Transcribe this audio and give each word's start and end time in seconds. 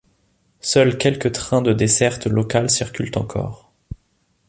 Seuls 0.61 0.97
quelques 0.97 1.31
trains 1.31 1.61
de 1.61 1.73
desserte 1.73 2.25
locale 2.25 2.71
circulent 2.71 3.11
encore. 3.17 3.71